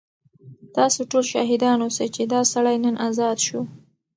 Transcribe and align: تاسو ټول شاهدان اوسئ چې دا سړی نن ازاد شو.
تاسو 0.75 0.99
ټول 1.11 1.23
شاهدان 1.33 1.77
اوسئ 1.85 2.07
چې 2.15 2.23
دا 2.33 2.41
سړی 2.53 2.75
نن 2.85 2.95
ازاد 3.07 3.37
شو. 3.45 3.61